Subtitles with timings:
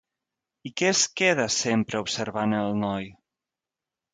[0.69, 3.07] I què es queda sempre observant el noi?